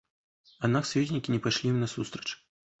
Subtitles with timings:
[0.67, 2.29] Аднак саюзнікі не пайшлі ім насустрач.